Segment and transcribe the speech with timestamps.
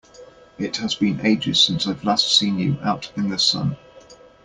[0.57, 3.77] It has been ages since I've last seen you out in the sun!